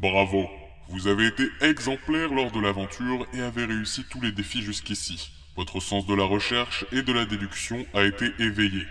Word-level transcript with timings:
Bravo, 0.00 0.48
vous 0.88 1.08
avez 1.08 1.26
été 1.26 1.46
exemplaire 1.60 2.32
lors 2.32 2.50
de 2.50 2.58
l'aventure 2.58 3.26
et 3.34 3.40
avez 3.40 3.66
réussi 3.66 4.02
tous 4.08 4.22
les 4.22 4.32
défis 4.32 4.62
jusqu'ici. 4.62 5.30
Votre 5.56 5.78
sens 5.78 6.06
de 6.06 6.14
la 6.14 6.24
recherche 6.24 6.86
et 6.90 7.02
de 7.02 7.12
la 7.12 7.26
déduction 7.26 7.84
a 7.92 8.04
été 8.04 8.32
éveillé. 8.38 8.86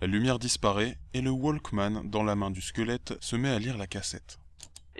La 0.00 0.06
lumière 0.06 0.38
disparaît 0.38 0.96
et 1.12 1.20
le 1.20 1.28
Walkman 1.28 2.02
dans 2.04 2.22
la 2.22 2.34
main 2.34 2.50
du 2.50 2.62
squelette 2.62 3.12
se 3.20 3.36
met 3.36 3.50
à 3.50 3.58
lire 3.58 3.76
la 3.76 3.86
cassette. 3.86 4.38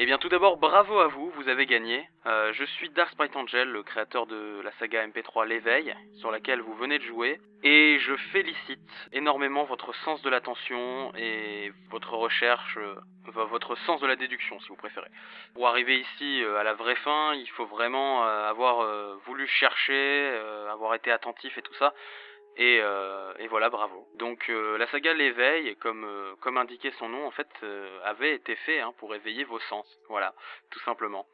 Eh 0.00 0.06
bien 0.06 0.19
tout 0.19 0.29
d'abord 0.29 0.59
bravo 0.59 1.00
à 1.00 1.09
vous, 1.09 1.29
vous 1.30 1.48
avez 1.48 1.66
gagné. 1.66 2.09
Euh, 2.25 2.52
je 2.52 2.62
suis 2.62 2.89
Dark 2.91 3.11
Sprite 3.11 3.34
Angel, 3.34 3.68
le 3.68 3.82
créateur 3.82 4.29
de 4.29 4.61
la 4.62 4.71
saga 4.79 5.04
MP3 5.04 5.45
L'éveil, 5.45 5.93
sur 6.21 6.30
laquelle 6.30 6.61
vous 6.61 6.75
venez 6.77 7.00
de 7.00 7.02
jouer, 7.02 7.40
et 7.64 7.98
je 7.98 8.14
félicite 8.30 8.79
énormément 9.11 9.64
votre 9.64 9.93
sens 10.04 10.22
de 10.22 10.30
l'attention 10.30 11.11
et 11.16 11.72
votre 11.90 12.14
recherche, 12.14 12.79
euh, 12.79 12.95
votre 13.26 13.75
sens 13.86 14.00
de 14.00 14.07
la 14.07 14.14
déduction 14.14 14.61
si 14.61 14.68
vous 14.68 14.76
préférez. 14.76 15.11
Pour 15.54 15.66
arriver 15.66 15.99
ici 15.99 16.44
euh, 16.44 16.61
à 16.61 16.62
la 16.62 16.75
vraie 16.75 16.94
fin, 16.94 17.35
il 17.35 17.49
faut 17.49 17.67
vraiment 17.67 18.22
avoir 18.22 18.86
voulu 19.26 19.49
chercher, 19.49 20.30
avoir 20.71 20.94
été 20.94 21.11
attentif 21.11 21.58
et 21.58 21.62
tout 21.62 21.75
ça. 21.75 21.93
Et, 22.58 22.80
euh, 22.82 23.32
et 23.39 23.46
voilà, 23.46 23.71
bravo. 23.71 24.08
Donc 24.17 24.50
euh, 24.50 24.76
la 24.79 24.89
saga 24.89 25.14
L'éveil, 25.14 25.76
comme, 25.76 26.04
euh, 26.04 26.35
comme 26.40 26.58
indiquait 26.58 26.90
son 26.98 27.08
nom, 27.08 27.25
en 27.25 27.31
fait, 27.31 27.48
avait 28.04 28.34
été 28.34 28.57
fait 28.57 28.81
hein, 28.81 28.93
pour 28.98 29.14
éveiller 29.14 29.44
vos 29.44 29.61
sens. 29.61 29.86
Voilà, 30.08 30.34
tout 30.71 30.81
simplement. 30.81 31.26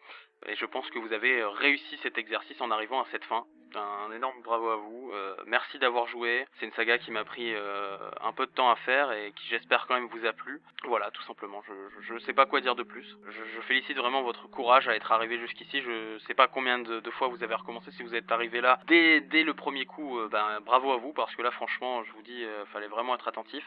Et 0.46 0.54
je 0.56 0.66
pense 0.66 0.88
que 0.90 0.98
vous 0.98 1.12
avez 1.14 1.42
réussi 1.42 1.98
cet 2.02 2.18
exercice 2.18 2.60
en 2.60 2.70
arrivant 2.70 3.00
à 3.00 3.06
cette 3.10 3.24
fin. 3.24 3.46
Un 3.76 4.12
énorme 4.12 4.40
bravo 4.42 4.68
à 4.70 4.76
vous. 4.76 5.10
Euh, 5.12 5.34
merci 5.46 5.78
d'avoir 5.78 6.06
joué. 6.06 6.46
C'est 6.58 6.66
une 6.66 6.72
saga 6.72 6.98
qui 6.98 7.10
m'a 7.10 7.24
pris 7.24 7.54
euh, 7.54 7.96
un 8.20 8.32
peu 8.32 8.46
de 8.46 8.50
temps 8.52 8.70
à 8.70 8.76
faire 8.76 9.10
et 9.12 9.32
qui 9.32 9.48
j'espère 9.48 9.86
quand 9.86 9.94
même 9.94 10.06
vous 10.06 10.26
a 10.26 10.32
plu. 10.32 10.60
Voilà, 10.84 11.10
tout 11.10 11.22
simplement. 11.22 11.62
Je 12.02 12.14
ne 12.14 12.18
sais 12.20 12.32
pas 12.32 12.46
quoi 12.46 12.60
dire 12.60 12.74
de 12.74 12.82
plus. 12.82 13.16
Je, 13.26 13.60
félicite 13.62 13.96
vraiment 13.96 14.22
votre 14.22 14.48
courage 14.48 14.88
à 14.88 14.94
être 14.94 15.10
arrivé 15.10 15.38
jusqu'ici. 15.38 15.80
Je 15.80 16.18
sais 16.26 16.34
pas 16.34 16.46
combien 16.46 16.78
de, 16.78 17.10
fois 17.10 17.28
vous 17.28 17.42
avez 17.42 17.54
recommencé. 17.54 17.90
Si 17.92 18.02
vous 18.02 18.14
êtes 18.14 18.30
arrivé 18.30 18.60
là 18.60 18.78
dès, 18.86 19.20
dès 19.20 19.42
le 19.42 19.54
premier 19.54 19.86
coup, 19.86 20.18
euh, 20.18 20.28
ben 20.28 20.60
bravo 20.64 20.92
à 20.92 20.96
vous 20.96 21.12
parce 21.12 21.34
que 21.34 21.42
là 21.42 21.50
franchement, 21.50 22.04
je 22.04 22.12
vous 22.12 22.22
dis, 22.22 22.44
fallait 22.72 22.88
vraiment 22.88 23.14
être 23.14 23.28
attentif. 23.28 23.64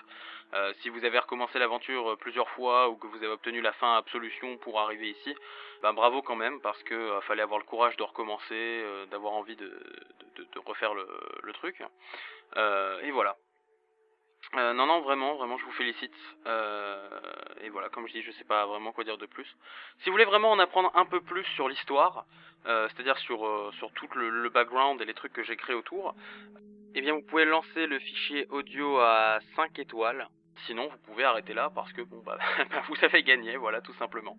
Si 0.81 0.89
vous 0.89 1.03
avez 1.03 1.19
recommencé 1.19 1.59
l'aventure 1.59 2.17
plusieurs 2.19 2.49
fois 2.49 2.89
ou 2.89 2.95
que 2.95 3.07
vous 3.07 3.17
avez 3.17 3.27
obtenu 3.27 3.59
la 3.59 3.73
fin 3.73 3.97
absolution 3.97 4.57
pour 4.57 4.79
arriver 4.79 5.09
ici, 5.09 5.35
ben 5.81 5.93
bravo 5.93 6.21
quand 6.21 6.35
même 6.35 6.61
parce 6.61 6.81
que 6.83 7.19
fallait 7.23 7.41
avoir 7.41 7.59
le 7.59 7.65
courage 7.65 7.97
de 7.97 8.03
recommencer, 8.03 8.83
d'avoir 9.11 9.33
envie 9.33 9.57
de, 9.57 9.71
de, 10.35 10.59
refaire 10.65 10.93
le, 10.93 11.53
truc. 11.53 11.81
Euh, 12.55 12.99
et 13.01 13.11
voilà. 13.11 13.35
Euh, 14.55 14.73
non, 14.73 14.85
non, 14.85 15.01
vraiment, 15.01 15.35
vraiment, 15.35 15.57
je 15.57 15.65
vous 15.65 15.71
félicite. 15.71 16.15
Euh, 16.45 17.09
et 17.61 17.69
voilà, 17.69 17.89
comme 17.89 18.07
je 18.07 18.13
dis, 18.13 18.21
je 18.21 18.31
sais 18.31 18.45
pas 18.45 18.65
vraiment 18.65 18.91
quoi 18.91 19.03
dire 19.03 19.17
de 19.17 19.25
plus. 19.25 19.47
Si 19.99 20.05
vous 20.05 20.11
voulez 20.11 20.25
vraiment 20.25 20.51
en 20.51 20.59
apprendre 20.59 20.91
un 20.95 21.05
peu 21.05 21.21
plus 21.21 21.43
sur 21.55 21.67
l'histoire, 21.67 22.25
c'est-à-dire 22.63 23.17
sur, 23.19 23.39
tout 23.95 24.09
le, 24.15 24.49
background 24.49 25.01
et 25.01 25.05
les 25.05 25.13
trucs 25.13 25.31
que 25.31 25.43
j'ai 25.43 25.55
créés 25.55 25.75
autour, 25.75 26.15
eh 26.95 27.01
bien, 27.01 27.13
vous 27.13 27.21
pouvez 27.21 27.45
lancer 27.45 27.87
le 27.87 27.99
fichier 27.99 28.45
audio 28.49 28.99
à 28.99 29.39
5 29.55 29.79
étoiles. 29.79 30.27
Sinon, 30.65 30.87
vous 30.89 30.97
pouvez 31.11 31.23
arrêter 31.23 31.53
là 31.53 31.69
parce 31.73 31.93
que, 31.93 32.01
bon, 32.01 32.21
bah, 32.25 32.37
vous 32.89 32.95
avez 33.03 33.23
gagné, 33.23 33.57
voilà, 33.57 33.81
tout 33.81 33.93
simplement. 33.93 34.37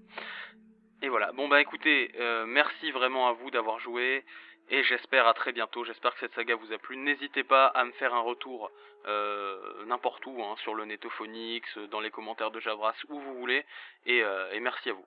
Et 1.02 1.08
voilà. 1.08 1.32
Bon, 1.32 1.48
bah, 1.48 1.60
écoutez, 1.60 2.10
euh, 2.18 2.44
merci 2.46 2.90
vraiment 2.90 3.28
à 3.28 3.32
vous 3.32 3.50
d'avoir 3.50 3.78
joué. 3.78 4.24
Et 4.70 4.82
j'espère 4.84 5.26
à 5.26 5.34
très 5.34 5.52
bientôt. 5.52 5.84
J'espère 5.84 6.12
que 6.14 6.20
cette 6.20 6.34
saga 6.34 6.54
vous 6.56 6.72
a 6.72 6.78
plu. 6.78 6.96
N'hésitez 6.96 7.44
pas 7.44 7.66
à 7.68 7.84
me 7.84 7.92
faire 7.92 8.14
un 8.14 8.20
retour 8.20 8.70
euh, 9.06 9.84
n'importe 9.86 10.26
où, 10.26 10.42
hein, 10.42 10.56
sur 10.62 10.74
le 10.74 10.84
Netophonix, 10.84 11.62
dans 11.90 12.00
les 12.00 12.10
commentaires 12.10 12.50
de 12.50 12.60
Jabras, 12.60 12.94
où 13.08 13.18
vous 13.18 13.34
voulez. 13.38 13.64
Et, 14.04 14.22
euh, 14.22 14.52
et 14.52 14.60
merci 14.60 14.90
à 14.90 14.92
vous. 14.92 15.06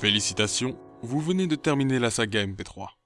Félicitations, 0.00 0.78
vous 1.02 1.20
venez 1.20 1.46
de 1.46 1.56
terminer 1.56 1.98
la 1.98 2.10
saga 2.10 2.46
MP3. 2.46 2.99